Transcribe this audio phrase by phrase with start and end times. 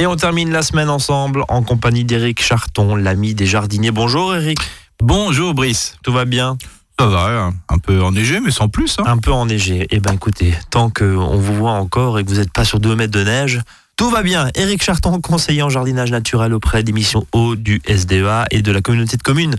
[0.00, 3.90] Et on termine la semaine ensemble en compagnie d'Éric Charton, l'ami des jardiniers.
[3.90, 4.58] Bonjour Eric.
[4.98, 5.98] Bonjour Brice.
[6.02, 6.56] Tout va bien?
[6.98, 8.96] Ça va, un peu enneigé, mais sans plus.
[8.98, 9.02] Hein.
[9.06, 9.86] Un peu enneigé.
[9.90, 12.96] Eh ben écoutez, tant qu'on vous voit encore et que vous n'êtes pas sur 2
[12.96, 13.60] mètres de neige,
[13.96, 14.48] tout va bien.
[14.54, 18.80] Éric Charton, conseiller en jardinage naturel auprès des missions eau du SDEA et de la
[18.80, 19.56] communauté de communes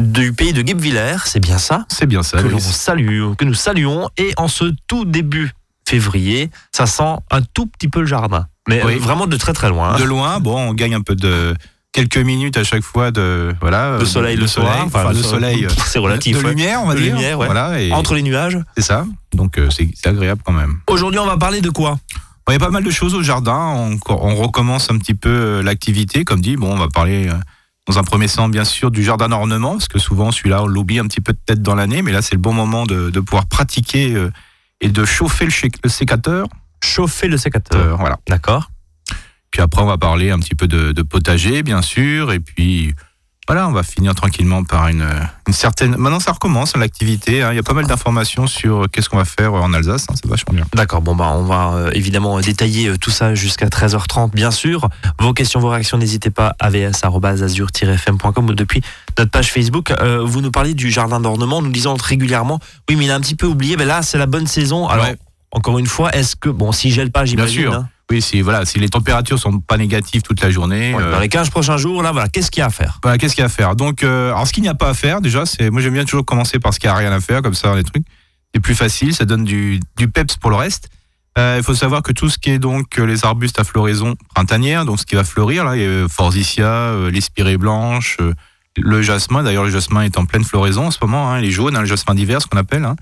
[0.00, 1.18] du pays de Guebwiller.
[1.24, 1.86] C'est bien ça?
[1.88, 2.42] C'est bien ça.
[2.42, 2.64] que, Brice.
[2.64, 4.08] salue, que nous saluons.
[4.16, 5.52] Et en ce tout début
[5.88, 8.46] février, ça sent un tout petit peu le jardin.
[8.68, 8.94] Mais Oui.
[8.96, 9.94] euh, vraiment de très très loin.
[9.94, 9.98] hein.
[9.98, 11.54] De loin, bon, on gagne un peu de
[11.92, 15.16] quelques minutes à chaque fois de voilà Le soleil de le soir, enfin, enfin, le
[15.16, 16.36] le soleil, euh, c'est relatif.
[16.38, 16.50] de ouais.
[16.50, 17.14] lumière, on va De dire.
[17.14, 17.46] lumière, ouais.
[17.46, 18.58] Voilà, et Entre les nuages.
[18.76, 19.06] c'est ça.
[19.34, 20.78] Donc euh, c'est agréable quand même.
[20.88, 21.98] Aujourd'hui, on va parler de quoi?
[22.48, 23.58] Il y a pas mal de choses au jardin.
[23.76, 26.56] On, on recommence un petit peu euh, l'activité, comme dit.
[26.56, 27.34] Bon, on va parler euh,
[27.86, 30.98] dans un premier temps, bien sûr, du jardin d'ornement, parce que souvent celui-là, on l'oublie
[30.98, 33.20] un petit peu de tête dans l'année, mais là, c'est le bon moment de, de
[33.20, 34.30] pouvoir pratiquer euh,
[34.80, 36.48] et de chauffer le, sécateur.
[36.82, 37.80] Chauffer le sécateur.
[37.80, 38.18] Euh, voilà.
[38.28, 38.70] D'accord.
[39.50, 42.32] Puis après, on va parler un petit peu de, de potager, bien sûr.
[42.32, 42.94] Et puis,
[43.48, 45.04] voilà, on va finir tranquillement par une,
[45.48, 45.96] une certaine.
[45.96, 47.42] Maintenant, ça recommence l'activité.
[47.42, 47.50] hein.
[47.52, 50.06] Il y a pas mal d'informations sur qu'est-ce qu'on va faire en Alsace.
[50.08, 50.14] hein.
[50.14, 50.66] C'est vachement bien.
[50.74, 54.50] D'accord, bon bah on va euh, évidemment euh, détailler euh, tout ça jusqu'à 13h30 bien
[54.50, 54.88] sûr.
[55.18, 58.82] Vos questions, vos réactions, n'hésitez pas avs@azur-fm.com ou depuis
[59.18, 59.90] notre page Facebook.
[59.92, 63.20] Euh, vous nous parliez du jardin d'ornement, nous disons régulièrement, oui mais il a un
[63.20, 64.86] petit peu oublié, mais là c'est la bonne saison.
[64.88, 65.16] Alors Ouais.
[65.52, 67.62] encore une fois, est-ce que bon s'il gèle pas, j'imagine.
[67.62, 67.74] sûr.
[67.74, 67.88] hein.
[68.10, 70.94] Oui, si, voilà, si les températures sont pas négatives toute la journée.
[70.94, 72.98] Ouais, euh, Dans les 15 prochains jours, là voilà, qu'est-ce qu'il y a à faire?
[73.02, 73.76] Voilà, qu'est-ce qu'il y a à faire?
[73.76, 76.04] Donc, euh, alors ce qu'il n'y a pas à faire, déjà, c'est moi j'aime bien
[76.04, 78.04] toujours commencer par ce qu'il n'y a rien à faire, comme ça, les trucs.
[78.54, 80.88] C'est plus facile, ça donne du, du peps pour le reste.
[81.36, 84.14] Euh, Il faut savoir que tout ce qui est donc euh, les arbustes à floraison
[84.34, 88.16] printanière, donc ce qui va fleurir, là, il y a Forsythia, l'espirée blanche,
[88.78, 89.42] le jasmin.
[89.42, 91.80] D'ailleurs, le jasmin est en pleine floraison en ce moment, hein, il est jaune, hein,
[91.80, 92.84] le jasmin d'hiver, ce qu'on appelle.
[92.86, 92.96] Hein.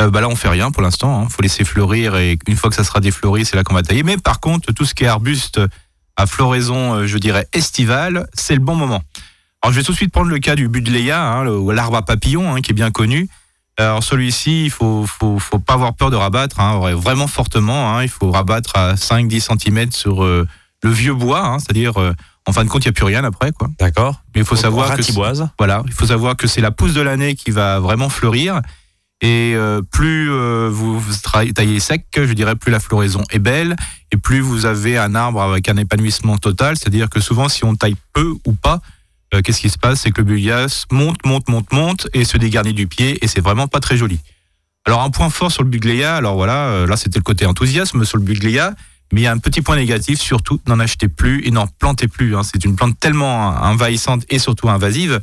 [0.00, 1.24] Euh, bah là, on fait rien pour l'instant.
[1.28, 3.82] Il faut laisser fleurir et une fois que ça sera défleuri, c'est là qu'on va
[3.82, 4.02] tailler.
[4.04, 5.60] Mais par contre, tout ce qui est arbuste
[6.16, 9.02] à floraison, euh, je dirais estivale, c'est le bon moment.
[9.62, 12.54] Alors, je vais tout de suite prendre le cas du Budleia, hein, l'arbre à papillon,
[12.54, 13.28] hein, qui est bien connu.
[13.76, 17.96] Alors, celui-ci, il faut, faut, faut pas avoir peur de rabattre, hein, vraiment fortement.
[17.96, 18.02] hein.
[18.02, 20.46] il faut rabattre à 5-10 cm sur euh,
[20.82, 22.12] le vieux bois, hein, c'est-à-dire, euh,
[22.46, 23.50] en fin de compte, il n'y a plus rien après.
[23.52, 23.68] Quoi.
[23.78, 24.20] D'accord.
[24.34, 25.02] Mais il faut savoir que
[25.58, 28.60] voilà, il faut savoir que c'est la pousse de l'année qui va vraiment fleurir.
[29.20, 31.02] Et euh, plus euh, vous,
[31.54, 33.74] taillez sec, je dirais, plus la floraison est belle
[34.12, 36.76] et plus vous avez un arbre avec un épanouissement total.
[36.76, 38.80] C'est-à-dire que souvent, si on taille peu ou pas,
[39.34, 40.02] euh, qu'est-ce qui se passe?
[40.02, 43.40] C'est que le buglias monte, monte, monte, monte et se dégarnit du pied et c'est
[43.40, 44.20] vraiment pas très joli.
[44.86, 48.04] Alors un point fort sur le bugléa, alors voilà, euh, là c'était le côté enthousiasme
[48.04, 48.74] sur le bugléa,
[49.12, 52.08] mais il y a un petit point négatif, surtout n'en achetez plus et n'en plantez
[52.08, 52.36] plus.
[52.36, 52.42] hein.
[52.42, 55.20] C'est une plante tellement envahissante et surtout invasive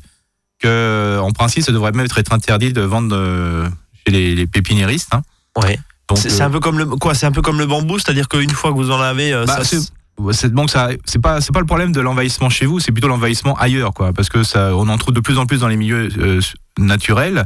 [0.59, 3.67] que en principe ça devrait même être interdit de vendre euh,
[4.05, 5.13] chez les, les pépiniéristes.
[5.13, 5.21] hein.
[5.61, 5.79] Ouais.
[6.15, 8.49] C'est euh, un peu comme le quoi C'est un peu comme le bambou, c'est-à-dire qu'une
[8.51, 11.41] fois que vous en avez, euh, bah, ça- c'est- Ouais, c'est donc ça c'est pas
[11.41, 14.43] c'est pas le problème de l'envahissement chez vous c'est plutôt l'envahissement ailleurs quoi parce que
[14.43, 16.39] ça on en trouve de plus en plus dans les milieux euh,
[16.79, 17.43] naturels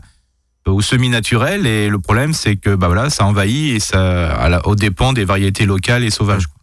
[0.67, 4.49] euh, ou semi-naturels et le problème c'est que bah voilà ça envahit et ça à
[4.49, 6.58] la, au dépend des variétés locales et sauvages quoi.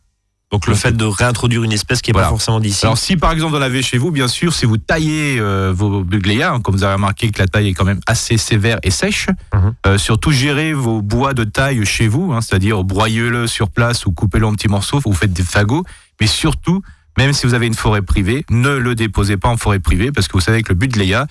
[0.52, 2.28] Donc le fait de réintroduire une espèce qui est Voilà.
[2.28, 2.84] pas forcément d'ici.
[2.86, 5.72] alors si par exemple vous en avez chez vous bien sûr si vous taillez euh,
[5.74, 8.78] vos bugléas hein, comme vous avez remarqué que la taille est quand même assez sévère
[8.82, 9.74] et sèche Mhm.
[9.86, 14.12] euh, surtout gérez vos bois de taille chez vous hein, c'est-à-dire broyez-le sur place ou
[14.12, 15.84] coupez-le en petits morceaux vous faites des fagots
[16.20, 16.80] mais surtout
[17.18, 20.28] même si vous avez une forêt privée ne le déposez pas en forêt privée parce
[20.28, 21.26] que vous savez que le bugléa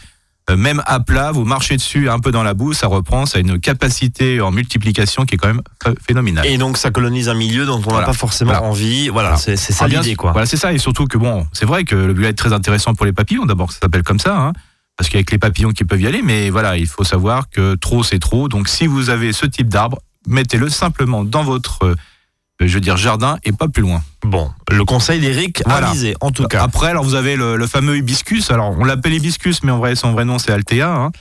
[0.56, 3.42] même à plat, vous marchez dessus un peu dans la boue, ça reprend, ça a
[3.42, 6.46] une capacité en multiplication qui est quand même ph- phénoménale.
[6.46, 8.06] Et donc ça colonise un milieu dont on n'a Voilà.
[8.06, 8.68] pas forcément Voilà.
[8.68, 9.10] envie.
[9.10, 9.38] Voilà, Voilà.
[9.38, 10.32] c'est ça Ah, bien l'idée quoi.
[10.34, 10.72] Voilà, c'est ça.
[10.74, 13.46] Et surtout que bon, c'est vrai que le bulat est très intéressant pour les papillons.
[13.46, 14.54] D'abord, ça s'appelle comme ça, hein,
[14.98, 16.22] parce qu'il y a que les papillons qui peuvent y aller.
[16.22, 18.48] Mais voilà, il faut savoir que trop, c'est trop.
[18.48, 21.96] Donc, si vous avez ce type d'arbre, mettez-le simplement dans votre, euh,
[22.60, 24.02] je veux dire, jardin et pas plus loin.
[24.24, 25.90] Bon, le conseil d'Eric Voilà.
[25.90, 26.64] avisé en tout cas.
[26.64, 28.50] Après, alors vous avez le, le fameux hibiscus.
[28.52, 30.82] Alors, on l'appelle hibiscus, mais en vrai, son vrai nom, c'est Altea.
[30.84, 31.12] Hein.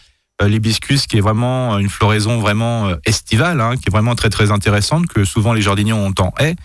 [0.42, 4.30] Euh, L'hibiscus qui est vraiment une floraison vraiment euh, estivale, hein, qui est vraiment très
[4.30, 6.56] très intéressante, que souvent les jardiniers ont en haie.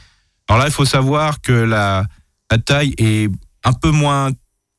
[0.48, 2.06] Alors là, il faut savoir que la,
[2.52, 3.30] la taille est
[3.64, 4.30] un peu moins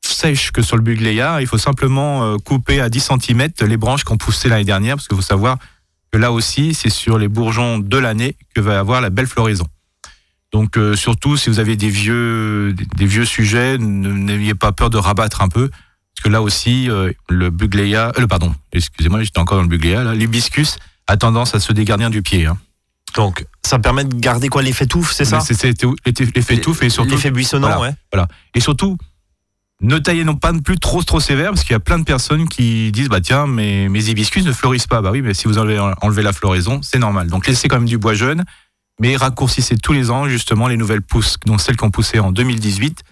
[0.04, 1.40] sèche que sur le bugléa.
[1.40, 4.96] Il faut simplement euh, couper à 10 cm les branches qui ont poussé l'année dernière,
[4.96, 5.58] parce qu'il faut savoir
[6.12, 9.66] que là aussi, c'est sur les bourgeons de l'année que va avoir la belle floraison.
[10.52, 14.91] Donc euh, surtout, si vous avez des vieux, des, des vieux sujets, n'ayez pas peur
[14.91, 19.23] de rabattre un peu, parce que là aussi, euh, le bugléa, euh, le pardon, excusez-moi,
[19.23, 22.47] j'étais encore dans le bugléa, l'hibiscus a tendance à se dégarnir du pied.
[22.47, 22.58] Hein.
[23.17, 25.41] Donc ça permet de garder quoi l'effet touffe, c'est ça?
[25.41, 25.52] C'est
[26.37, 27.81] l'effet touffe et surtout L'effet buissonnant, Voilà.
[28.12, 28.29] ouais.
[28.55, 28.96] et surtout
[29.82, 32.49] ne taillez non pas plus trop trop sévère parce qu'il y a plein de personnes
[32.49, 35.56] qui disent bah tiens mes, mes hibiscus ne fleurissent pas bah oui mais si vous
[35.58, 38.44] enlevez, enlevez la floraison c'est normal donc laissez quand même du bois jeune
[39.00, 42.31] mais raccourcissez tous les ans justement les nouvelles pousses, donc celles qui ont poussé en
[42.31, 43.02] 2018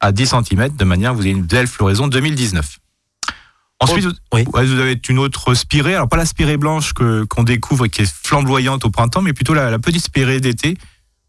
[0.00, 2.78] à 10 cm, de manière à vous ayez une belle floraison 2019.
[3.80, 4.44] Ensuite, oui.
[4.44, 8.02] vous avez une autre spirée, alors pas la spirée blanche que qu'on découvre et qui
[8.02, 10.76] est flamboyante au printemps, mais plutôt la, la petite spirée d'été.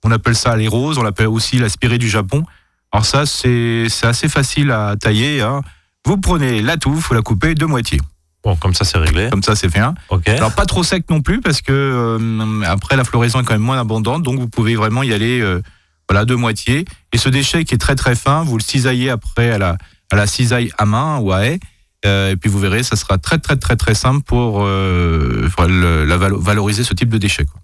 [0.04, 2.44] On appelle ça les roses, on l'appelle aussi la spirée du Japon.
[2.92, 5.42] Alors ça, c'est c'est assez facile à tailler.
[5.42, 5.62] hein.
[6.06, 8.00] Vous prenez la touffe, vous la coupez de moitié.
[8.44, 9.30] Bon, comme ça, c'est réglé.
[9.30, 9.80] Comme ça, c'est fait.
[9.80, 9.96] hein.
[10.10, 10.28] Ok.
[10.30, 13.62] Alors pas trop sec non plus parce que euh, après la floraison est quand même
[13.62, 15.62] moins abondante, donc vous pouvez vraiment y aller euh,
[16.08, 16.86] voilà de moitié.
[17.12, 19.78] Et ce déchet qui est très très fin, vous le cisaillez après à la
[20.12, 21.60] à la cisaille à main ou à haie.
[22.06, 26.06] Euh, et puis vous verrez, ça sera très très très très simple pour euh, le-
[26.06, 27.46] la valo- valoriser ce type de déchets.
[27.46, 27.60] quoi.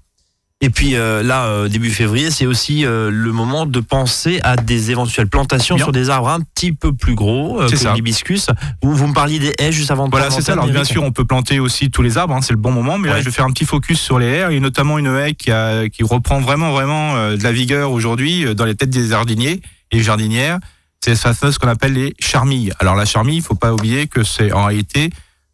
[0.62, 4.56] Et puis euh, là, euh, début février, c'est aussi euh, le moment de penser à
[4.56, 5.84] des éventuelles plantations Bien.
[5.84, 7.94] sur des arbres un petit peu plus gros euh, que ça.
[7.94, 8.48] l'hibiscus.
[8.82, 10.54] Vous, vous me parliez des haies juste avant de Voilà, c'est ça.
[10.54, 12.98] Alors bien sûr, on peut planter aussi tous les arbres, hein, c'est le bon moment.
[12.98, 15.34] Mais là, je vais faire un petit focus sur les haies, et notamment une haie
[15.34, 18.90] qui, a, qui reprend vraiment, vraiment euh, de la vigueur aujourd'hui euh, dans les têtes
[18.90, 19.62] des jardiniers
[19.92, 20.60] et jardinières.
[21.04, 22.72] C'est ce qu'on appelle les charmilles.
[22.80, 25.10] Alors la charmille, il faut pas oublier que c'est en réalité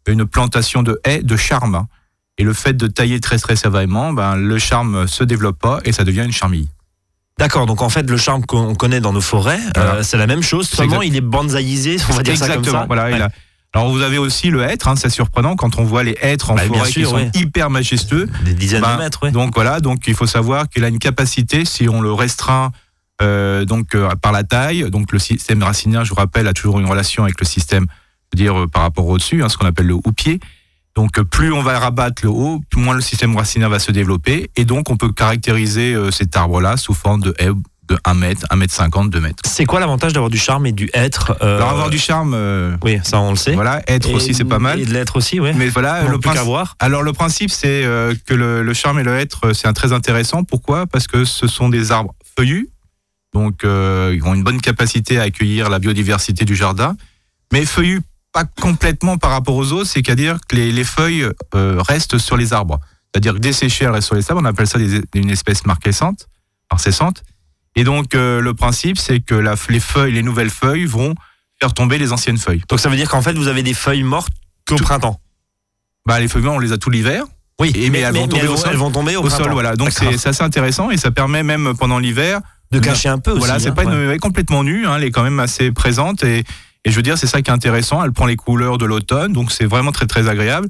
[0.06, 1.86] une plantation de haies de charme.
[2.38, 5.92] Et le fait de tailler très très sévèrement, ben, le charme se développe pas et
[5.92, 6.68] ça devient une charmille.
[7.38, 9.94] D'accord, donc en fait, le charme qu'on connaît dans nos forêts, Voilà.
[9.96, 12.64] euh, c'est la même chose, seulement il est bonsaïsé, on va dire ça Exactement.
[12.72, 12.86] comme ça.
[12.86, 13.16] Voilà, Ouais.
[13.16, 13.30] il a-
[13.74, 16.56] Alors vous avez aussi le hêtre, hein, c'est surprenant quand on voit les hêtres en
[16.56, 17.30] Bah, forêt qui sûr, sont ouais.
[17.34, 18.28] hyper majestueux.
[18.44, 19.30] Des dizaines Ben, de mètres, ouais.
[19.30, 22.70] Donc voilà, donc il faut savoir qu'il a une capacité, si on le restreint
[23.22, 26.80] euh, donc euh, par la taille, donc le système racinaire, je vous rappelle, a toujours
[26.80, 27.86] une relation avec le système,
[28.34, 30.38] je veux dire par rapport au dessus, hein, ce qu'on appelle le houppier.
[30.94, 33.92] Donc euh, plus on va rabattre le haut, plus moins le système racinaire va se
[33.92, 37.48] développer, et donc on peut caractériser euh, cet arbre-là sous forme de haie
[37.88, 39.42] de 1 mètre, 1 mètre 50, 2 mètres.
[39.44, 42.76] C'est quoi l'avantage d'avoir du charme et du être euh, Alors avoir du charme, euh,
[42.84, 43.54] Oui, ça on le sait.
[43.54, 44.78] voilà, être Et- aussi c'est pas mal.
[44.80, 45.50] Et de l'être aussi, oui.
[45.56, 46.44] Mais voilà, le plus qu'à principe.
[46.46, 46.76] voir.
[46.78, 47.82] Alors le principe c'est
[48.26, 50.44] que le, le charme et le être c'est un très intéressant.
[50.44, 50.86] Pourquoi?
[50.86, 52.68] Parce que ce sont des arbres feuillus,
[53.34, 56.96] donc euh, ils ont une bonne capacité à accueillir la biodiversité du jardin,
[57.52, 62.18] mais feuillus pas complètement par rapport aux autres, c'est-à-dire que les, les feuilles euh, restent
[62.18, 62.80] sur les arbres.
[63.12, 66.28] C'est-à-dire que desséchées, elles restent sur les arbres, on appelle ça des- une espèce marquessante,
[66.70, 67.22] marcessante.
[67.76, 71.14] Et donc euh, le principe c'est que la, les feuilles, les nouvelles feuilles vont
[71.60, 72.62] faire tomber les anciennes feuilles.
[72.68, 74.32] Donc ça veut dire qu'en fait, vous avez des feuilles mortes
[74.66, 75.20] qu'au Tout- printemps.
[76.06, 77.24] Bah, les feuilles, on les a tout l'hiver.
[77.60, 78.68] Oui, Et- mais elles vont tomber au sol.
[78.72, 79.76] elles vont tomber au, sol, voilà.
[79.76, 82.40] Donc c'est assez intéressant et ça permet même pendant l'hiver,
[82.72, 83.38] de cacher un peu aussi.
[83.40, 84.14] voilà, c'est hein, pas ouais.
[84.14, 86.42] une complètement nue, hein, elle est quand même assez présente et,
[86.84, 88.02] et je veux dire c'est ça qui est intéressant.
[88.04, 90.68] Elle prend les couleurs de l'automne, donc c'est vraiment très très agréable.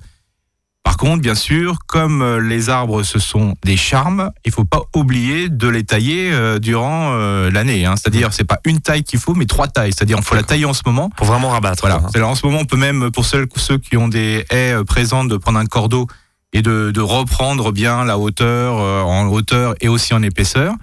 [0.84, 4.82] Par contre, bien sûr, comme euh, les arbres ce sont des charmes, il faut pas
[4.96, 7.86] oublier de les tailler euh, durant euh, l'année.
[7.86, 7.94] Hein.
[7.96, 9.92] C'est-à-dire c'est pas une taille qu'il faut, mais trois tailles.
[9.92, 11.08] C'est-à-dire il faut la tailler en ce moment.
[11.10, 11.82] Pour vraiment rabattre.
[11.82, 12.02] Voilà.
[12.04, 12.22] hein.
[12.22, 15.36] En ce moment, on peut même, pour ceux, ceux qui ont des haies présentes, de
[15.36, 16.08] prendre un cordeau
[16.52, 20.74] et de, de reprendre bien la hauteur euh, en hauteur et aussi en épaisseur.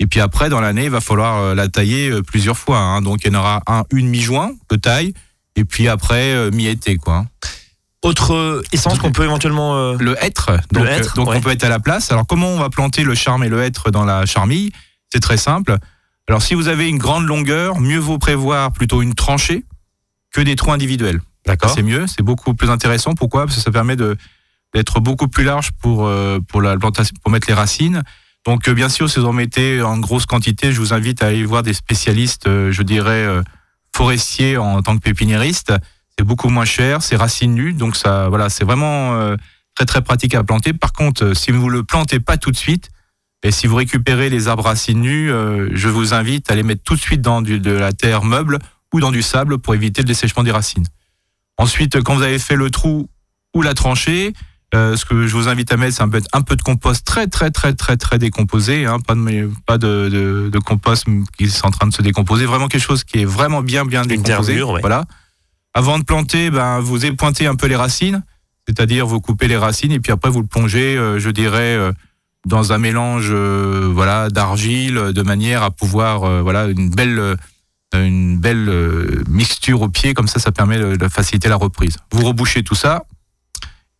[0.00, 2.78] Et puis après, dans l'année, il va falloir euh, la tailler euh, plusieurs fois.
[2.78, 3.02] hein.
[3.02, 5.12] Donc il y en aura un, une mi-juin de taille,
[5.56, 7.26] et puis après euh, mi-été, quoi.
[8.02, 9.76] Autre essence qu'on peut éventuellement.
[9.76, 10.52] euh, Le hêtre.
[10.72, 11.36] Donc, Le hêtre, donc ouais.
[11.36, 12.12] on peut être à la place.
[12.12, 14.70] Alors comment on va planter le charme et le hêtre dans la charmille?
[15.12, 15.76] C'est très simple.
[16.28, 19.64] Alors si vous avez une grande longueur, mieux vaut prévoir plutôt une tranchée
[20.32, 21.20] que des trous individuels.
[21.44, 21.72] D'accord.
[21.74, 23.14] C'est mieux, c'est beaucoup plus intéressant.
[23.14, 23.46] Pourquoi?
[23.46, 24.16] Parce que ça permet de
[24.74, 28.02] d'être beaucoup plus large pour euh, pour la plantation, pour mettre les racines.
[28.48, 31.26] Donc euh, bien sûr, si vous en mettez en grosse quantité, je vous invite à
[31.26, 33.42] aller voir des spécialistes, euh, je dirais euh,
[33.94, 35.74] forestiers en tant que pépiniériste.
[36.18, 39.36] C'est beaucoup moins cher, c'est racines nues, donc ça, voilà, c'est vraiment
[39.76, 40.72] très très pratique à planter.
[40.72, 42.88] Par contre, si vous le plantez pas tout de suite,
[43.44, 45.30] et si vous récupérez les arbres racines nues,
[45.72, 48.58] je vous invite à les mettre tout de suite dans de la terre meuble
[48.92, 50.86] ou dans du sable pour éviter le dessèchement des racines.
[51.56, 53.08] Ensuite, quand vous avez fait le trou
[53.54, 54.32] ou la tranchée,
[54.74, 57.06] euh, ce que je vous invite à mettre, c'est un peu, un peu de compost
[57.06, 61.06] très très très très très décomposé, hein, pas de pas de, de, de compost
[61.38, 64.02] qui est en train de se décomposer, vraiment quelque chose qui est vraiment bien bien
[64.02, 64.62] Une décomposé.
[64.62, 64.80] ouais.
[64.82, 65.04] Voilà.
[65.72, 68.22] Avant de planter, ben vous épointez un peu les racines,
[68.66, 71.92] c'est-à-dire vous coupez les racines et puis après vous le plongez, euh, je dirais, euh,
[72.46, 77.36] dans un mélange, voilà, d'argile, de manière à pouvoir, voilà, une belle
[77.94, 78.70] une belle
[79.28, 81.96] mixture au pied, comme ça, ça permet de faciliter la reprise.
[82.12, 83.04] Vous rebouchez tout ça,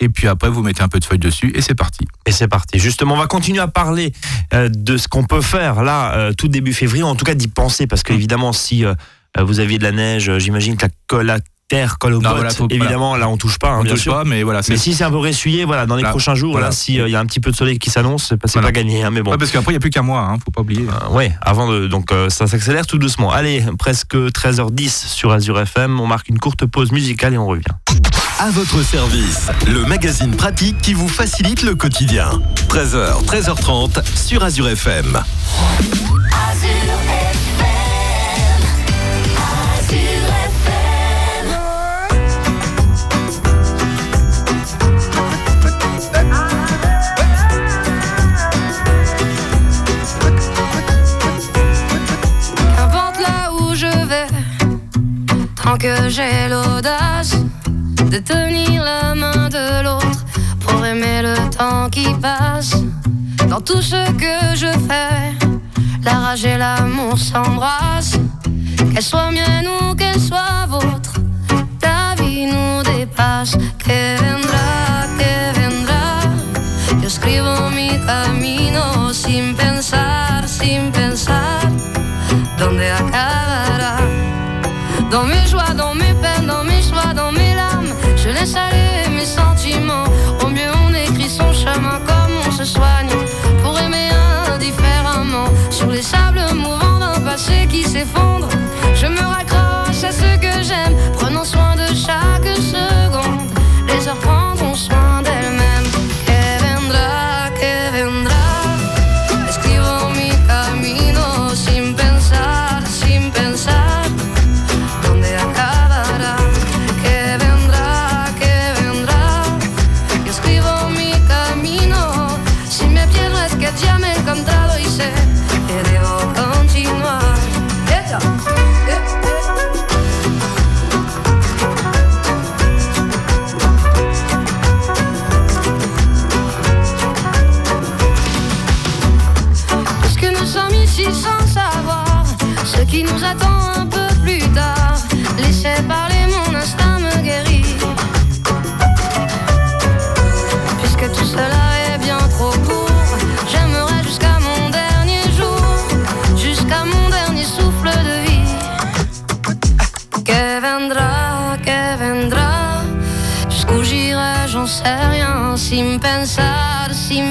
[0.01, 2.07] et puis après, vous mettez un peu de feuilles dessus, et c'est parti.
[2.27, 2.79] Et c'est parti.
[2.79, 4.13] Justement, on va continuer à parler
[4.55, 7.49] euh, de ce qu'on peut faire là, euh, tout début février, en tout cas d'y
[7.49, 8.17] penser, parce que Mm.
[8.17, 8.95] évidemment, si euh,
[9.41, 11.39] vous aviez de la neige, j'imagine que la, colle- la
[11.69, 12.39] terre colle aux Non, bottes.
[12.39, 14.15] voilà, faut- évidemment, là, on touche pas, hein, On touche sûr.
[14.15, 16.53] pas, mais voilà, Mais si c'est un peu ressuyé, voilà, dans les Là, prochains jours,
[16.53, 16.69] voilà.
[16.69, 18.73] là, s'il y a un petit peu de soleil qui s'annonce, c'est pas, c'est pas
[18.73, 19.03] gagné.
[19.05, 19.33] hein, mais bon.
[19.33, 20.87] Ouais, parce qu'après, il n'y a plus qu'à moi, hein, faut pas oublier.
[20.89, 21.87] Euh, ouais, avant de.
[21.87, 23.31] Donc euh, ça s'accélère tout doucement.
[23.31, 26.01] Allez, presque 13h10 sur Azure FM.
[26.01, 27.65] On marque une courte pause musicale et on revient.
[28.41, 32.31] À votre service, le magazine pratique qui vous facilite le quotidien.
[32.69, 35.21] 13h, 13h30 sur Azure FM.
[56.09, 56.68] J'ai l'audace
[58.11, 60.25] de tenir la main de l'autre
[60.61, 62.77] pour aimer le temps qui passe.
[63.49, 65.35] Dans tout ce que je fais,
[66.03, 68.19] la rage et l'amour s'embrassent.
[68.93, 71.15] Qu'elle soit mienne ou qu'elle soit vôtre,
[71.81, 73.57] ta vie nous dépasse.
[73.79, 75.07] Que vendrá,
[77.01, 77.58] que escribo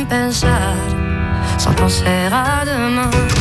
[0.10, 0.76] pensar,
[1.58, 3.37] sans penser à demain.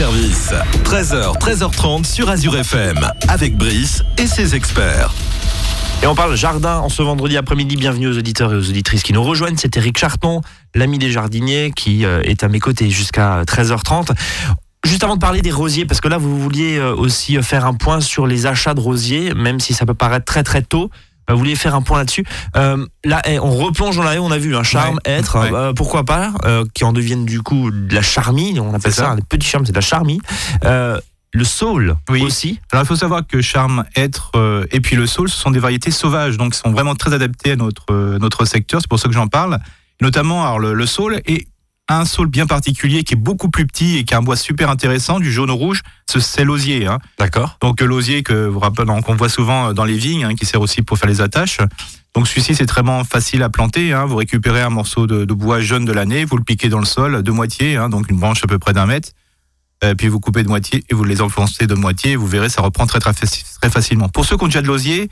[0.00, 0.54] Service,
[0.84, 5.12] 13h, 13h30 sur Azure FM, avec Brice et ses experts.
[6.02, 7.76] Et on parle jardin en ce vendredi après-midi.
[7.76, 9.58] Bienvenue aux auditeurs et aux auditrices qui nous rejoignent.
[9.58, 10.40] C'est Eric Charton,
[10.74, 14.12] l'ami des jardiniers, qui euh, est à mes côtés jusqu'à 13h30.
[14.86, 17.74] Juste avant de parler des rosiers, parce que là, vous vouliez euh, aussi faire un
[17.74, 20.90] point sur les achats de rosiers, même si ça peut paraître très très tôt.
[21.28, 22.24] Euh, Vous vouliez faire un point là-dessus.
[22.56, 25.12] Euh, là, eh, on replonge dans la haie, on a vu un charme, Ouais.
[25.12, 25.50] être, Ouais.
[25.52, 29.06] euh, pourquoi pas, euh, qui en deviennent du coup de la charmille, on appelle ça,
[29.10, 29.14] ça.
[29.16, 30.20] les petits charmes, c'est de la charmille.
[31.32, 32.22] Le saule Oui.
[32.22, 32.58] aussi.
[32.72, 34.32] Alors il faut savoir que charme, être
[34.72, 37.56] et puis le saule, ce sont des variétés sauvages, donc sont vraiment très adaptées à
[37.56, 38.80] notre notre secteur.
[38.80, 39.60] C'est pour ça que j'en parle.
[40.00, 41.46] Notamment, alors le, le saule est
[41.92, 44.70] un saule bien particulier qui est beaucoup plus petit et qui a un bois super
[44.70, 45.82] intéressant, du jaune au rouge.
[46.10, 46.86] ce- C'est l'osier.
[46.86, 46.98] Hein.
[47.18, 47.56] D'accord.
[47.60, 50.60] Donc l'osier que vous rappelez, qu'on voit souvent euh, dans les vignes, hein, qui sert
[50.60, 51.58] aussi pour faire les attaches.
[52.14, 53.92] Donc celui-ci c'est très facile à planter.
[53.92, 54.04] Hein.
[54.06, 56.84] Vous récupérez un morceau de, de bois jeune de l'année, vous le piquez dans le
[56.84, 59.10] sol de moitié, hein, donc une branche à peu près d'un mètre.
[59.82, 62.12] Euh, puis vous coupez de moitié et vous les enfoncez de moitié.
[62.12, 64.08] Et vous verrez, ça reprend très très facilement.
[64.08, 65.08] Pour ceux qui ont déjà de l'osier,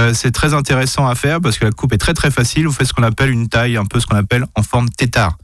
[0.00, 2.66] euh, c'est très intéressant à faire parce que la coupe est très très facile.
[2.66, 5.36] Vous faites ce qu'on appelle une taille, un peu ce qu'on appelle en forme tétard.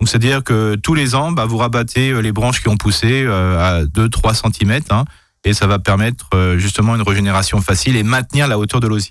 [0.00, 3.22] Donc c'est-à-dire que tous les ans, bah, vous rabattez euh, les branches qui ont poussé
[3.26, 4.80] euh, à 2-3 cm.
[4.90, 5.04] Hein,
[5.44, 9.10] et ça va permettre euh, justement une régénération facile et maintenir la hauteur de l'osier.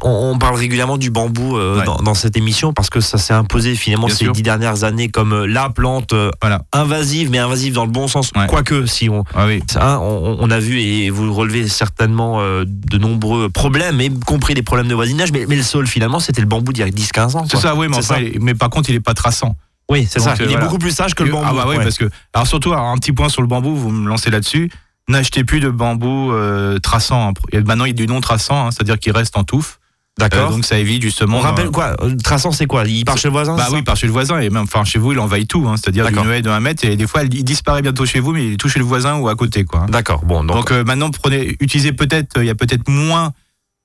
[0.00, 1.84] On, parle régulièrement du bambou euh, Ouais.
[1.84, 4.32] dans, dans cette émission parce que ça s'est imposé finalement Bien ces sûr.
[4.32, 6.62] dix dernières années comme la plante euh, Voilà.
[6.72, 8.30] invasive, mais invasive dans le bon sens.
[8.34, 8.46] Ouais.
[8.46, 9.62] Quoique, si on, Ah oui.
[9.78, 14.54] hein, on, on a vu et vous relevez certainement euh, de nombreux problèmes, y compris
[14.54, 16.90] des problèmes de voisinage, mais, mais le sol finalement c'était le bambou d'il y a
[16.90, 17.44] 10-15 ans.
[17.50, 19.54] C'est ça, oui, mais, enfin, mais par contre, il est pas traçant.
[19.90, 20.32] Oui, c'est ça.
[20.32, 21.46] euh, Il est beaucoup plus sage que le bambou.
[21.48, 21.84] Ah bah oui, Ouais.
[21.84, 24.70] parce que alors surtout alors, un petit point sur le bambou, vous me lancez là-dessus.
[25.08, 27.28] N'achetez plus de bambou euh, traçant.
[27.30, 27.60] hein.
[27.66, 29.78] Maintenant, il y a du non traçant, hein, c'est-à-dire qu'il reste en touffe.
[30.16, 30.48] D'accord.
[30.50, 31.38] donc ça évite justement.
[31.38, 32.84] On rappelle quoi euh, Traçant, c'est quoi?
[32.86, 33.82] Il part chez le voisin Bah oui, ça?
[33.82, 35.66] par chez le voisin et même enfin chez vous, il envahit tout.
[35.68, 38.32] Hein, C'est-à-dire une haie de 1 mètre et des fois, il disparaît bientôt chez vous,
[38.32, 39.86] mais il est tout chez le voisin ou à côté, quoi.
[39.88, 40.24] D'accord.
[40.24, 43.32] Bon, donc, Donc, euh, maintenant, prenez, utilisez peut-être, il y a peut-être moins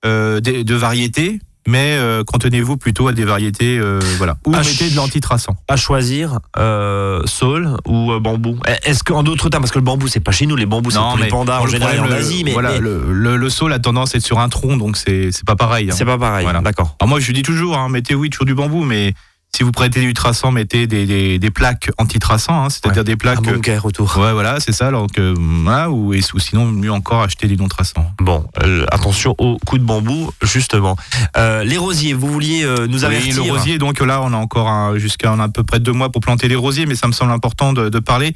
[0.06, 4.38] euh, de, de variétés, mais euh, cantonnez-vous plutôt à des variétés, euh, voilà.
[4.48, 5.56] Ou Ah, mettez de l'antitraçant.
[5.68, 8.58] à choisir, euh, saule ou euh, bambou.
[8.84, 10.98] Est-ce qu'en d'autres termes, parce que le bambou, c'est pas chez nous, les bambous, c'est
[11.00, 13.74] pour les pandas en le général en Asie, mais, voilà, mais le, le, le saule
[13.74, 15.90] a tendance à être sur un tronc, donc c'est c'est pas pareil.
[15.92, 15.96] hein.
[15.96, 16.44] c'est pas pareil.
[16.44, 16.62] Voilà.
[16.62, 16.96] D'accord.
[17.00, 19.14] Alors moi, je dis toujours, hein, mettez oui toujours du bambou, mais
[19.56, 23.18] si vous prêtez du traçant, mettez des, des, des plaques antitraçants, hein, c'est-à-dire des Un
[23.18, 23.40] plaques.
[23.48, 24.16] euh, bunker autour.
[24.18, 24.92] Ouais, voilà, c'est ça.
[24.92, 28.12] Donc, euh, voilà, ou, et- ou sinon, mieux encore, acheter du non-traçant.
[28.20, 30.96] Bon, euh, attention aux coups de bambou, justement.
[31.36, 34.38] Euh, les rosiers, vous vouliez euh, nous Oui, avertir le rosier, donc là, on a
[34.38, 37.14] encore un- jusqu'à à peu près deux mois pour planter les rosiers, mais ça me
[37.14, 38.34] semble important de, de parler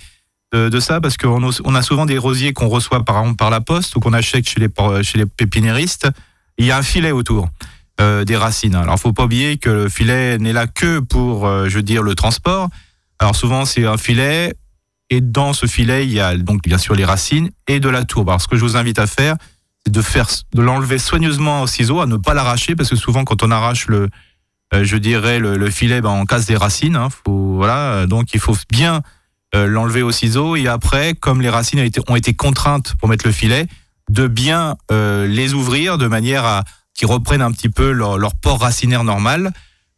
[0.53, 3.62] de, de ça parce qu'on a- on a souvent des rosiers qu'on reçoit par la
[3.62, 4.70] poste ou qu'on achète chez les,
[5.03, 6.08] chez les pépiniéristes.
[6.60, 7.50] Il y a un filet autour.
[8.01, 8.75] Euh, des racines.
[8.75, 12.03] Alors, faut pas oublier que le filet n'est là que pour, euh, je veux dire,
[12.03, 12.69] le transport.
[13.19, 14.53] Alors, souvent, c'est un filet,
[15.09, 18.03] et dans ce filet, il y a donc bien sûr les racines et de la
[18.03, 18.29] tourbe.
[18.29, 19.35] Alors, ce que je vous invite à faire,
[19.85, 23.23] c'est de faire, de l'enlever soigneusement au ciseau, à ne pas l'arracher, parce que souvent,
[23.23, 24.09] quand on arrache le,
[24.73, 26.95] euh, je dirais le, le filet, ben, on casse des racines.
[26.95, 29.01] Hein, faut, voilà, donc il faut bien
[29.55, 33.07] euh, l'enlever au ciseau et après, comme les racines ont été, ont été contraintes pour
[33.07, 33.67] mettre le filet,
[34.09, 38.62] de bien euh, les ouvrir de manière à qu'ils reprennent un petit peu leur, port
[38.62, 39.51] racinaire normal.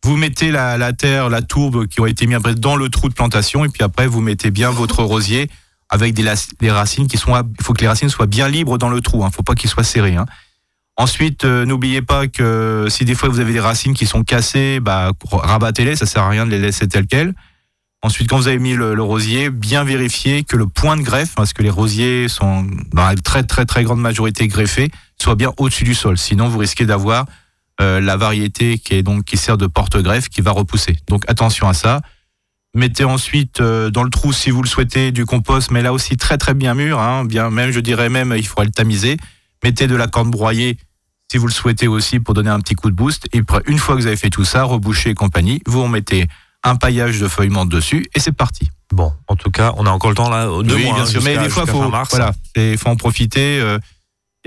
[0.03, 3.13] Vous mettez la, terre, la tourbe qui ont été mis après dans le trou de
[3.13, 5.49] plantation et puis après vous mettez bien votre rosier
[5.89, 9.01] avec des, racines qui sont, il faut que les racines soient bien libres dans le
[9.01, 9.23] trou.
[9.23, 10.15] Hein, faut pas qu'ils soient serrés.
[10.15, 10.25] Hein.
[10.97, 14.79] Ensuite, euh, n'oubliez pas que si des fois vous avez des racines qui sont cassées,
[14.79, 17.33] bah, rabattez-les, ça sert à rien de les laisser telles quelles.
[18.01, 21.33] Ensuite, quand vous avez mis le, le rosier, bien vérifier que le point de greffe,
[21.35, 24.91] parce que les rosiers sont dans la très très très grande majorité greffés,
[25.21, 26.17] soit bien au-dessus du sol.
[26.17, 27.25] Sinon, vous risquez d'avoir
[27.81, 30.97] euh, la variété qui est donc qui sert de porte-greffe qui va repousser.
[31.07, 32.01] Donc attention à ça.
[32.73, 36.17] Mettez ensuite euh, dans le trou, si vous le souhaitez, du compost, mais là aussi
[36.17, 39.15] très très bien mûr, hein, bien même, je dirais même, il faudra le tamiser.
[39.63, 40.77] Mettez de la corne broyée
[41.31, 43.27] si vous le souhaitez aussi pour donner un petit coup de boost.
[43.33, 46.27] Et après, une fois que vous avez fait tout ça, rebouchez et compagnie, vous remettez
[46.63, 48.69] un paillage de feuilles mortes dessus et c'est parti.
[48.91, 50.95] Bon, en tout cas, on a encore le temps là, deux oui, mois.
[50.95, 53.59] bien hein, sûr, mais jusqu'à- des fois, faut, voilà, il faut en profiter.
[53.59, 53.79] euh,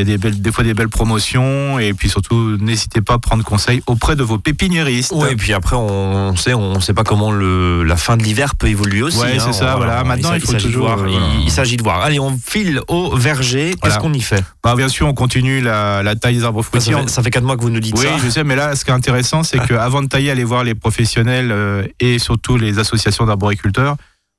[0.00, 3.14] Il y a des, belles, des fois des belles promotions et puis surtout, n'hésitez pas
[3.14, 5.10] à prendre conseil auprès de vos pépiniéristes.
[5.10, 8.54] Ouais, et puis après, on sait, on sait pas comment le, la fin de l'hiver
[8.54, 9.18] peut évoluer aussi.
[9.24, 9.38] Hein.
[9.44, 10.04] c'est ça, voilà.
[10.04, 11.00] Maintenant, il faut toujours, voir.
[11.00, 11.08] euh,
[11.44, 12.00] il- s'agit de voir.
[12.02, 13.70] Allez, on file au verger.
[13.70, 13.96] Qu'est-ce Voilà.
[13.96, 14.44] qu'on y fait?
[14.62, 16.94] Bah, bien sûr, on continue la, la taille des arbres fruitiers.
[17.08, 18.18] ça fait quatre mois que vous nous dites Oui, ça.
[18.24, 20.76] je sais, mais là, ce qui est intéressant, c'est qu'avant de tailler, allez voir les
[20.76, 23.96] professionnels euh, et surtout les associations d'arboriculteurs.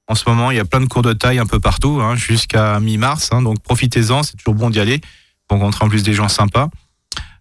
[0.08, 2.16] En ce moment, il y a plein de cours de taille un peu partout, hein,
[2.16, 3.30] jusqu'à mi-mars.
[3.34, 5.02] hein, donc profitez-en, c'est toujours bon d'y aller
[5.50, 6.70] rencontrer en plus des gens sympas.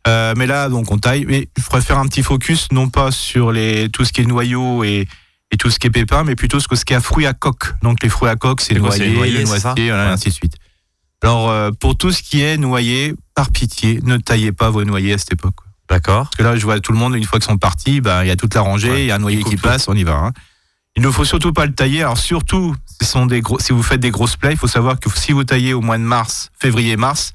[0.07, 1.25] Euh, mais là, donc on taille.
[1.27, 4.85] Mais je préfère un petit focus, non pas sur les, tout ce qui est noyau
[4.85, 5.07] et,
[5.51, 7.27] et tout ce qui est pépin, mais plutôt ce, que- ce qui est à fruits
[7.27, 7.75] à coque.
[7.83, 10.13] Donc les fruits à coque, c'est c'est noyer, les noyers, le noisetier, voilà, Ouais.
[10.13, 10.55] ainsi de suite.
[11.23, 15.15] Alors, euh, pour tout ce qui est noyer, par pitié, ne taillez pas vos noyers
[15.15, 15.57] à cette époque.
[15.91, 16.25] D'accord.
[16.31, 18.29] Parce que là, je vois tout le monde, une fois qu'ils sont partis, bah, il
[18.29, 20.05] y a toute la rangée, il Ouais, y a un noyer qui passe, on y
[20.05, 20.15] va.
[20.17, 20.33] hein.
[20.97, 22.03] Il ne faut surtout pas le tailler.
[22.03, 25.01] Alors surtout, ce sont des gros, si vous faites des grosses plaies, il faut savoir
[25.01, 27.33] que si vous taillez au mois de mars, février-mars,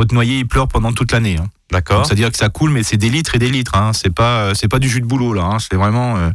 [0.00, 1.36] votre noyer il pleure pendant toute l'année.
[1.38, 1.46] hein.
[1.70, 2.06] D'accord.
[2.06, 3.74] C'est-à-dire que ça coule, mais c'est des litres et des litres.
[3.76, 3.92] Hein.
[3.92, 5.42] C'est pas, euh, c'est pas du jus de boulot là.
[5.44, 5.58] hein.
[5.58, 6.30] C'est vraiment, euh,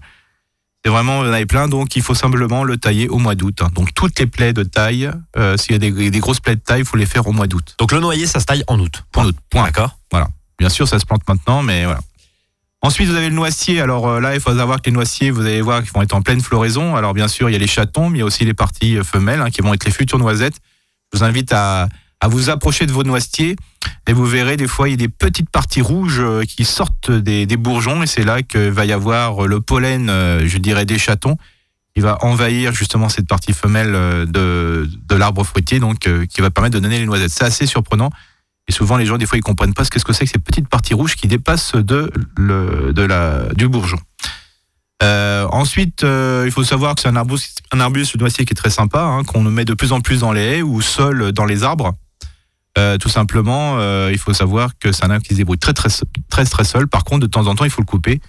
[0.84, 1.68] c'est vraiment, vous en avez plein.
[1.68, 3.58] Donc il faut simplement le tailler au mois d'août.
[3.64, 3.70] hein.
[3.74, 6.62] Donc toutes les plaies de taille, euh, s'il y a des, des grosses plaies de
[6.62, 7.76] taille, il faut les faire au mois d'août.
[7.80, 9.04] Donc le noyer, ça se taille en août.
[9.16, 9.36] En août.
[9.50, 9.64] Point.
[9.66, 9.98] D'accord.
[10.60, 12.00] Bien sûr, ça se plante maintenant, mais voilà.
[12.82, 13.82] Ensuite, vous avez le noisetier.
[13.82, 16.14] Alors euh, là, il faut savoir que les noisetiers, vous allez voir qu'ils vont être
[16.14, 16.96] en pleine floraison.
[16.96, 18.98] Alors bien sûr, il y a les chatons, mais il y a aussi les parties
[19.04, 20.56] femelles qui vont être les futures noisettes.
[21.12, 21.90] Je vous invite à,
[22.22, 23.56] à vous approcher de vos noisetiers
[24.08, 27.12] et vous verrez des fois il y a des petites parties rouges euh, qui sortent
[27.12, 30.86] des, bourgeons et c'est là que va y avoir euh, le pollen, euh, je dirais,
[30.86, 31.38] des chatons
[31.96, 33.94] qui va envahir justement cette partie femelle
[34.30, 37.32] de, de l'arbre fruitier, donc qui va permettre de donner les noisettes.
[37.32, 38.10] C'est assez surprenant.
[38.68, 40.32] Et souvent, les gens, des fois, ils comprennent pas ce que ce que c'est que
[40.32, 43.98] ces petites parties rouges qui dépassent de, le, de la, du bourgeon.
[45.02, 49.00] Ensuite, il faut savoir que c'est un arbuste, un arbuste noisier qui est très sympa,
[49.00, 51.96] hein, qu'on met de plus en plus dans les haies ou seul dans les arbres.
[52.78, 55.74] Euh, tout simplement, euh, il faut savoir que c'est un arbre qui se débrouille très
[55.74, 55.88] très
[56.30, 56.88] très très seul.
[56.88, 58.20] Par contre, de temps en temps, il faut le couper.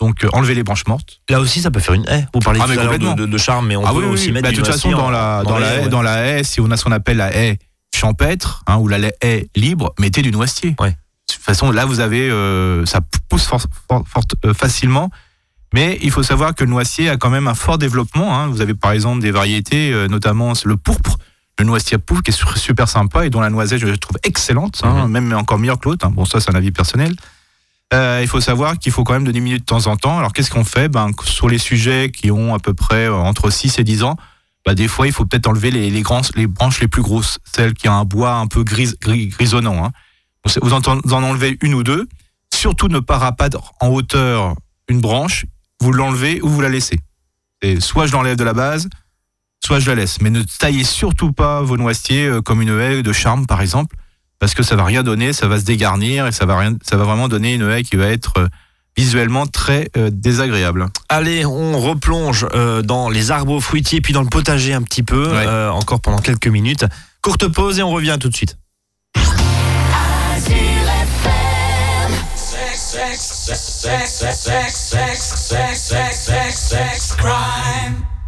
[0.00, 1.20] Donc, euh, enlever les branches mortes.
[1.28, 2.26] Là aussi, ça peut faire une haie.
[2.32, 3.14] Vous parlez Ah, tout à de, complètement.
[3.14, 4.32] de- de charme, mais on ah peut oui, aussi oui.
[4.32, 5.88] mettre Bah, de toute façon, dans en- la, dans dans, les la haies, haie, ouais.
[5.90, 7.58] dans la haie, si on a ce qu'on appelle la haie
[7.94, 10.74] champêtre, hein, ou la haie libre, mettez du noisetier.
[10.80, 10.90] Ouais.
[10.92, 12.30] De toute façon, là, vous avez,
[12.86, 13.66] ça pousse fort-
[14.56, 15.10] facilement.
[15.74, 18.36] Mais il faut savoir que le noisetier a quand même un fort développement.
[18.36, 18.46] hein.
[18.48, 21.18] Vous avez par exemple des variétés, notamment le pourpre,
[21.60, 24.16] le noisetier pourpre qui est su- super sympa et dont la noisette je la trouve
[24.24, 25.10] excellente, hein, Mhm.
[25.12, 26.06] même encore meilleure que l'autre.
[26.06, 26.10] hein.
[26.10, 27.14] Bon, ça c'est un avis personnel.
[27.92, 30.18] Euh, il faut savoir qu'il faut quand même de diminuer de temps en temps.
[30.18, 30.88] Alors qu'est-ce qu'on fait?
[30.88, 34.16] Ben, Sur les sujets qui ont à peu près euh, entre 6 et 10 ans,
[34.64, 37.38] bah, des fois il faut peut-être enlever les, les, grands, les branches les plus grosses,
[37.54, 39.84] celles qui ont un bois un peu gris, gris grisonnant.
[39.84, 39.90] Hein.
[40.62, 42.08] Vous en, vous en enlevez une ou deux.
[42.54, 44.54] Surtout ne pas rabattre en hauteur
[44.88, 45.44] une branche,
[45.80, 46.98] vous l'enlevez ou vous la laissez.
[47.62, 48.88] Et soit je l'enlève de la base,
[49.64, 50.20] soit je la laisse.
[50.20, 53.96] Mais ne taillez surtout pas vos noisetiers euh, comme une haie de charme, par exemple,
[54.38, 56.96] parce que ça va rien donner, ça va se dégarnir et ça va rien, ça
[56.96, 58.48] va vraiment donner une haie qui va être euh,
[58.96, 60.86] visuellement très euh, désagréable.
[61.08, 62.46] Allez, on replonge
[62.84, 65.46] dans les arbres fruitiers puis dans le potager un petit peu, Ouais.
[65.68, 66.84] encore pendant quelques minutes.
[67.22, 68.56] Courte pause et on revient tout de suite.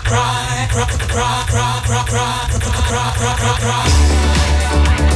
[0.04, 5.11] cry, cry, cry, cry, cry, cry, cry, cry, cry, cry, cry, cry.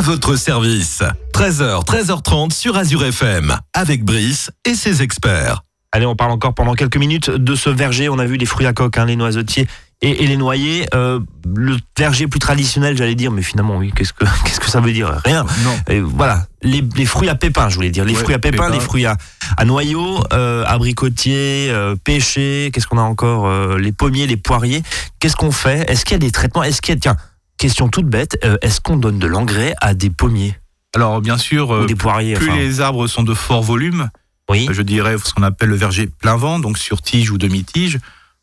[0.00, 1.02] À votre service.
[1.34, 3.54] 13h, 13h30 sur Azure FM.
[3.74, 5.62] Avec Brice et ses experts.
[5.92, 8.08] Allez, on parle encore pendant quelques minutes de ce verger.
[8.08, 9.66] On a vu les fruits à coque, hein, les noisetiers
[10.00, 10.86] et, et les noyers.
[10.94, 11.20] Euh,
[11.54, 14.92] le verger plus traditionnel, j'allais dire, mais finalement, oui, qu'est-ce que, qu'est-ce que ça veut
[14.94, 15.20] dire?
[15.22, 15.44] Rien.
[15.64, 15.78] Non.
[15.90, 18.06] Et voilà, les, les fruits à pépins, je voulais dire.
[18.06, 18.72] Les Ouais, fruits à pépins, pépins.
[18.72, 19.18] les fruits à,
[19.58, 24.82] à noyaux, euh, abricotiers, euh, pêchers, qu'est-ce qu'on a encore euh, Les pommiers, les poiriers.
[25.18, 25.90] Qu'est-ce qu'on fait?
[25.90, 26.62] Est-ce qu'il y a des traitements?
[26.62, 27.16] Est-ce qu'il y a, tiens,
[27.60, 30.54] question toute bête, euh, est-ce qu'on donne de l'engrais à des pommiers
[30.96, 32.34] Alors bien sûr, ou euh, des poiriers.
[32.34, 34.08] plus enfin, les arbres sont de fort volume,
[34.48, 34.66] Oui.
[34.70, 37.98] je dirais ce qu'on appelle le verger plein vent, donc sur tige ou demi-tige,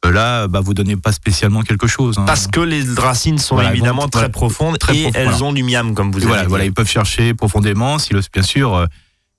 [0.06, 2.20] euh, là, bah, vous donnez pas spécialement quelque chose.
[2.20, 2.26] hein.
[2.28, 5.44] Parce que les racines sont Voilà, évidemment très profondes très et profondes, elles voilà.
[5.46, 6.50] ont du miam, comme vous Et avez voilà, dit.
[6.50, 7.98] voilà, ils peuvent chercher profondément.
[7.98, 8.86] Si le, bien sûr, euh,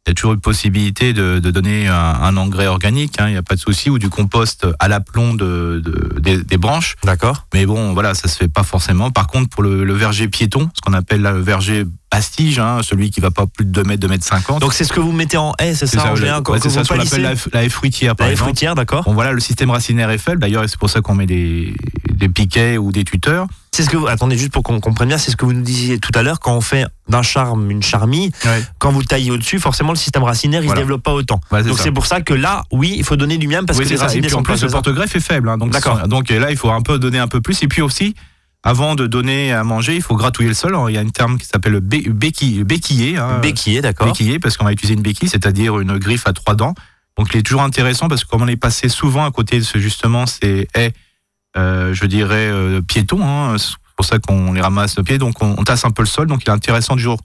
[0.08, 3.32] il y a toujours une possibilité de, de donner un, un engrais organique, hein, il
[3.32, 6.96] n'y a pas de souci, ou du compost à l'aplomb de, de- des, des branches.
[7.04, 7.46] D'accord.
[7.52, 9.10] Mais bon, voilà, ça se fait pas forcément.
[9.10, 12.78] Par contre, pour le, le verger piéton, ce qu'on appelle là, le verger bastige, hein,
[12.82, 14.60] celui qui va pas plus de 2 mètres, 2 mètres 50.
[14.62, 16.70] Donc c'est ce que vous mettez en haie, c'est ça, en le- général, ouais, c'est
[16.70, 19.04] ça, ce qu'on appelle la, haie fruitière, par La haie fruitière, d'accord.
[19.04, 20.40] Bon, voilà, le système racinaire est faible.
[20.40, 21.74] D'ailleurs, c'est pour ça qu'on met des,
[22.10, 23.46] des piquets ou des tuteurs.
[23.78, 25.62] C'est ce que vous, attendez juste pour qu'on comprenne bien, c'est ce que vous nous
[25.62, 28.60] disiez tout à l'heure quand on fait d'un charme une charmille, Ouais.
[28.78, 30.80] quand vous taillez au-dessus, forcément le système racinaire il Voilà.
[30.80, 31.40] se développe pas autant.
[31.52, 33.90] Donc c'est pour ça que là, oui, il faut donner du miam parce oui, que
[33.90, 35.48] les racines sont en plus, le porte-greffe est faible.
[35.48, 36.00] hein, donc, D'accord.
[36.02, 37.62] c'est- donc là, il faut un peu donner un peu plus.
[37.62, 38.16] Et puis aussi,
[38.64, 40.70] avant de donner à manger, il faut gratouiller le sol.
[40.74, 43.16] Alors, il y a un terme qui s'appelle le bé- béquille- béquiller.
[43.16, 43.40] hein,
[43.80, 44.08] d'accord.
[44.08, 46.74] béquiller, parce qu'on va utiliser une béquille, c'est-à-dire une griffe à trois dents.
[47.16, 49.64] Donc, il est toujours intéressant parce que comme on est passé souvent à côté de
[49.64, 50.92] ce, justement, ces haies,
[51.92, 55.54] je dirais, euh, piétons, hein, c'est pour ça qu'on les ramasse au pied, donc on,
[55.58, 56.26] on tasse un peu le sol.
[56.26, 57.20] Donc, il est intéressant toujours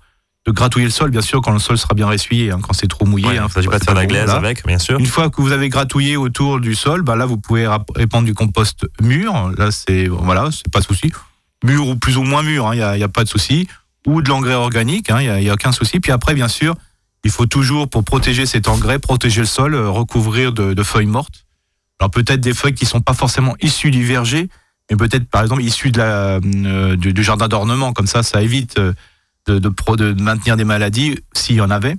[0.46, 2.88] de gratouiller le sol, bien sûr, quand le sol sera bien essuyé, hein, quand c'est
[2.88, 3.28] trop mouillé.
[3.28, 5.00] Ouais, hein, ne faut- pas de faire la glaise avec, bien sûr.
[5.00, 7.66] Une fois que vous avez gratouillé autour du sol, bah là vous pouvez
[7.96, 9.52] répandre du compost mûr.
[9.58, 11.12] Là c'est voilà, c'est pas de souci.
[11.64, 13.70] Mûr ou plus ou moins mûr, il n'y a, y a pas de souci.
[14.06, 16.02] Ou de l'engrais organique, il n'y a, y a aucun souci.
[16.02, 16.76] Puis après, bien sûr,
[17.24, 21.06] il faut toujours pour protéger cet engrais, protéger le sol, euh, recouvrir de, de feuilles
[21.06, 21.43] mortes.
[22.00, 24.50] Alors peut-être des feuilles qui sont pas forcément issues du verger,
[24.92, 27.94] mais peut-être par exemple issues de la, euh, du, du jardin d'ornement.
[27.94, 28.94] Comme ça, ça évite euh,
[29.48, 31.96] de, de, pro- de maintenir des maladies s'il y en avait.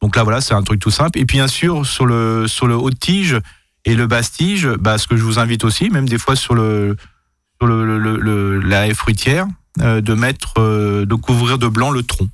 [0.00, 1.18] Donc là, voilà, c'est un truc tout simple.
[1.18, 3.36] Et puis, bien sûr, sur le, sur le haut de tige
[3.84, 6.54] et le basse tige, bah, ce que je vous invite aussi, même des fois sur,
[6.54, 6.96] le,
[7.60, 9.46] sur le, le- le- le- la haie fruitière,
[9.80, 12.28] euh, de mettre, euh, de couvrir de blanc le tronc.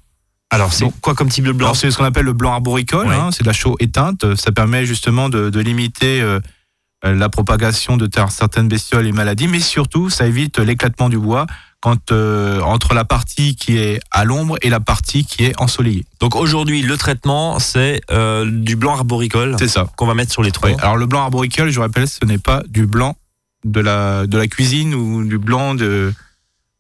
[0.51, 1.75] Alors c'est quoi comme type de blanc?
[1.75, 3.15] C'est ce qu'on appelle le blanc arboricole, Ouais.
[3.15, 4.35] hein, c'est de la chaux éteinte.
[4.37, 6.39] Ça permet justement de, de limiter euh,
[7.13, 11.47] la propagation de certaines bestioles et maladies, mais surtout, ça évite l'éclatement du bois
[11.81, 16.07] quand, euh, entre la partie qui est à l'ombre et la partie qui est ensoleillée.
[16.19, 19.87] Donc aujourd'hui, le traitement, c'est euh, du blanc arboricole C'est ça.
[19.97, 20.71] qu'on va mettre sur les troncs.
[20.71, 20.77] Oui.
[20.81, 23.17] Alors le blanc arboricole, je rappelle, ce n'est pas du blanc
[23.65, 26.13] de la, de la cuisine ou du blanc de.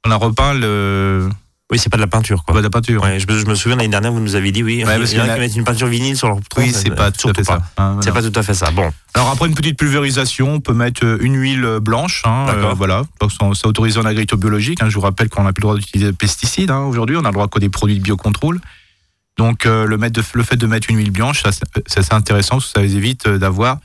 [0.06, 1.28] On a repeint le,
[1.72, 2.54] Oui, c'est pas de la peinture, quoi.
[2.54, 3.02] de la peinture.
[3.02, 4.84] Ouais, je, me- je me souviens l'année dernière, vous nous avez dit oui.
[4.84, 6.16] Ouais, il parce y en a qu'il y en a- qui mettent une peinture vinyle
[6.16, 6.62] sur leur tronc.
[6.62, 7.58] oui, c'est pas tout à fait ça.
[7.78, 8.70] Hein, C'est pas tout à fait ça.
[8.70, 12.22] Bon, Alors après une petite pulvérisation, on peut mettre euh, une huile blanche.
[12.26, 13.04] Hein, euh, voilà.
[13.20, 14.82] Donc, ça- c'est autorisé en agriculture biologique.
[14.82, 14.90] hein.
[14.90, 16.70] Je vous rappelle qu'on n'a plus le droit d'utiliser de pesticides.
[16.70, 18.60] hein, Aujourd'hui, on a le droit que des produits de biocontrôle.
[19.38, 21.50] Donc euh, le, de- le fait de mettre une huile blanche, ça,
[21.86, 23.78] c'est intéressant parce que ça évite d'avoir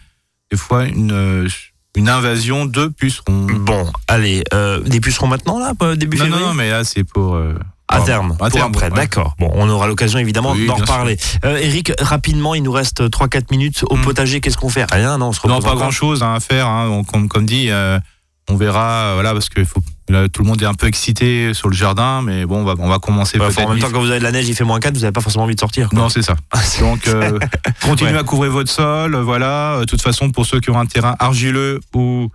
[0.52, 1.48] des fois une,
[1.96, 3.48] une invasion de pucerons.
[3.60, 6.48] bon, allez, euh, des pucerons maintenant là, euh, début Non, non, février.
[6.48, 7.36] non, mais là c'est pour.
[7.36, 7.56] euh,
[7.88, 8.96] À terme, à terme, après, ouais.
[8.96, 9.36] d'accord.
[9.40, 11.18] Bon, on aura l'occasion évidemment Oui, d'en reparler.
[11.44, 14.02] Euh, Eric, rapidement, il nous reste 3-4 minutes au Hmm.
[14.02, 14.40] potager.
[14.42, 14.86] Qu'est-ce qu'on fait?
[14.92, 15.76] Rien, non, on se Non, pas encore.
[15.80, 16.68] grand chose à faire.
[16.68, 17.02] Hein.
[17.12, 17.70] Comme, comme dit,
[18.48, 21.70] on verra, voilà, parce que faut, là, tout le monde est un peu excité sur
[21.70, 24.10] le jardin, mais bon, on va, on va commencer Ouais, en même temps, quand vous
[24.10, 25.90] avez de la neige, il fait moins 4, vous n'avez pas forcément envie de sortir.
[25.90, 26.00] quoi.
[26.00, 26.36] Non, c'est ça.
[26.80, 27.38] Donc, euh,
[27.84, 28.18] continuez Ouais.
[28.20, 29.16] à couvrir votre sol.
[29.16, 29.74] euh, Voilà.
[29.76, 32.30] Euh, De toute façon, pour ceux qui ont un terrain argileux ou,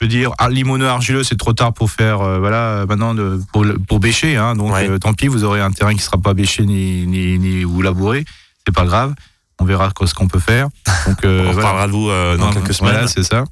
[0.00, 3.64] je veux dire, limoneux argileux, c'est trop tard pour faire, euh, voilà, maintenant, de, pour,
[3.88, 4.36] pour bêcher.
[4.36, 4.54] Hein.
[4.56, 4.88] Donc, Ouais.
[4.90, 7.82] euh, tant pis, vous aurez un terrain qui sera pas bêché ni, ni, ni ou
[7.82, 8.24] labouré.
[8.66, 9.14] C'est pas grave.
[9.60, 10.68] On verra ce qu'on peut faire.
[11.06, 11.50] Donc, on voilà.
[11.52, 12.08] reparlera de vous
[12.38, 12.92] dans quelques semaines.
[12.94, 13.44] Voilà, c'est ça.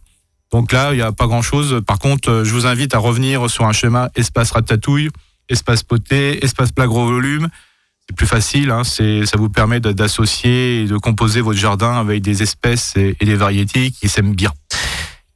[0.53, 1.81] Donc là, il n'y a pas grand-chose.
[1.87, 5.11] Par contre, euh, je vous invite à revenir sur un schéma espace ratatouille,
[5.49, 7.49] espace poté, espace plat gros volume.
[8.09, 8.71] C'est plus facile.
[8.73, 13.17] Hein, c'est, ça vous permet d'associer et de composer votre jardin avec des espèces et,
[13.21, 14.51] et des variétés qui s'aiment bien.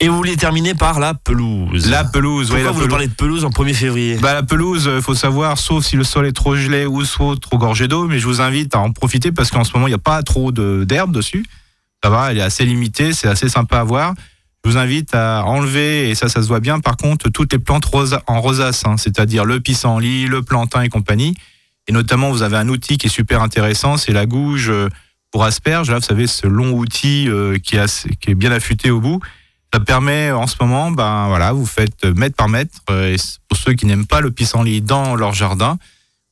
[0.01, 1.89] Et vous voulez terminer par la pelouse.
[1.89, 2.91] La pelouse, Pourquoi oui, vous pelouse.
[2.91, 4.17] parlez de pelouse en 1er février?
[4.21, 7.37] Bah, la pelouse, il faut savoir, sauf si le sol est trop gelé ou soit
[7.41, 9.91] trop gorgé d'eau, mais je vous invite à en profiter parce qu'en ce moment, il
[9.91, 11.47] n'y a pas trop de- d'herbe dessus.
[12.03, 14.15] Ça va, elle est assez limitée, c'est assez sympa à voir.
[14.65, 17.59] Je vous invite à enlever, et ça, ça se voit bien, par contre, toutes les
[17.59, 17.85] plantes
[18.27, 21.35] en rosace, hein, c'est-à-dire le pissenlit, le plantain et compagnie.
[21.87, 24.89] Et notamment, vous avez un outil qui est super intéressant, c'est la gouge euh,
[25.31, 25.91] pour asperges.
[25.91, 29.21] Là, vous savez, ce long outil euh, qui, est bien affûté au bout.
[29.73, 32.79] Ça permet en ce moment, ben voilà, vous faites mètre par mètre.
[32.91, 33.17] euh, et
[33.49, 35.77] pour ceux qui n'aiment pas le pissenlit dans leur jardin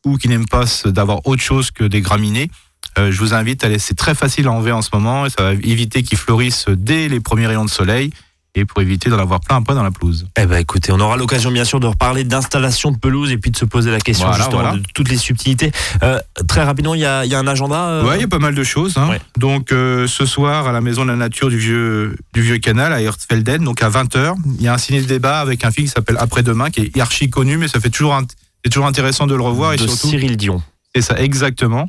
[0.06, 3.68] ou qui n'aiment pas d'avoir autre chose que des graminées, euh, je vous invite à
[3.68, 3.86] laisser.
[3.88, 7.08] C'est très facile à enlever en ce moment et ça va éviter qu'ils fleurissent dès
[7.08, 8.10] les premiers rayons de soleil
[8.54, 10.26] et pour éviter d'en avoir plein après dans la pelouse.
[10.38, 13.50] Eh ben écoutez, on aura l'occasion bien sûr de reparler d'installation de pelouse et puis
[13.50, 14.76] de se poser la question Voilà, justement voilà.
[14.76, 15.72] de toutes les subtilités.
[16.02, 17.76] Euh, très rapidement, il y a, il y a un agenda.
[17.88, 18.98] euh, Ouais, il y a pas mal de choses.
[18.98, 19.08] hein.
[19.08, 19.20] Ouais.
[19.38, 22.92] Donc euh, ce soir à la Maison de la Nature du Vieux, du Vieux Canal
[22.92, 25.92] à Hertzfelden, donc à 20h, il y a un ciné débat avec un film qui
[25.94, 28.20] s'appelle Après-demain, qui est archi connu, mais ça fait toujours,
[28.62, 30.62] c'est toujours intéressant de le revoir et de surtout Cyril Dion.
[30.94, 31.88] C'est ça, exactement.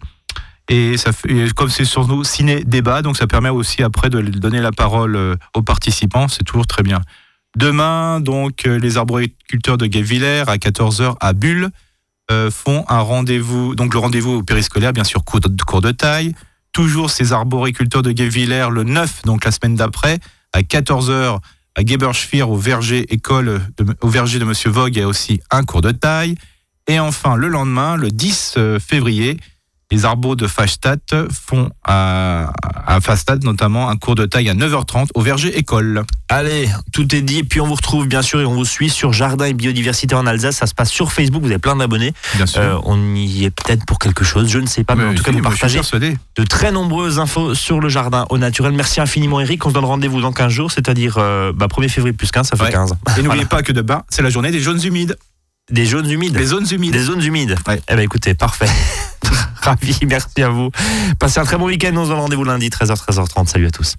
[0.70, 0.96] Et,
[1.56, 5.36] comme c'est sur nous ciné-débat, donc ça permet aussi après de donner la parole euh,
[5.56, 6.28] aux participants.
[6.28, 7.02] C'est toujours très bien.
[7.56, 11.70] Demain, donc, euh, les arboriculteurs de Guévillers à 14h à Bulle
[12.32, 13.76] euh, font un rendez-vous.
[13.76, 16.34] Donc, le rendez-vous au périscolaire, bien sûr, cours de, taille.
[16.72, 20.18] Toujours ces arboriculteurs de Guévillers le 9, donc la semaine d'après,
[20.54, 21.40] à 14h
[21.76, 25.40] à Geberschwir au verger école de, au verger de Monsieur Vogue, il y a aussi
[25.52, 26.36] un cours de taille.
[26.88, 29.38] Et enfin, le lendemain, le 10 euh, février,
[29.92, 31.00] les arbres de Fastad
[31.32, 32.52] font à,
[32.88, 36.04] à Fastad notamment un cours de taille à 9h30 au verger école.
[36.30, 37.40] Allez, tout est dit.
[37.40, 40.16] Et puis on vous retrouve bien sûr et on vous suit sur Jardin et Biodiversité
[40.16, 40.58] en Alsace.
[40.58, 41.42] Ça se passe sur Facebook.
[41.44, 42.14] Vous avez plein d'abonnés.
[42.36, 42.62] Bien sûr.
[42.62, 44.50] Euh, on y est peut-être pour quelque chose.
[44.50, 45.82] Je ne sais pas, mais, en tout cas, vous partagez
[46.36, 48.74] de très nombreuses infos sur le jardin au naturel.
[48.74, 49.66] Merci infiniment, Eric.
[49.66, 52.56] On se donne rendez-vous dans 15 jours, c'est-à-dire euh, bah, 1er février plus 15, ça
[52.56, 52.72] fait Ouais.
[52.72, 52.94] 15.
[53.18, 55.18] Et n'oubliez pas que demain, c'est la journée des zones humides.
[55.72, 56.36] Des zones humides.
[56.36, 56.92] Les zones humides.
[56.92, 57.56] Des zones humides.
[57.68, 57.82] Ouais.
[57.90, 58.68] Eh ben écoutez, parfait.
[59.62, 60.72] Ravi, merci à vous.
[61.20, 61.94] Passez un très bon week-end.
[61.96, 63.48] On se donne rendez-vous lundi, 13h, 13h30.
[63.48, 63.96] Salut à tous.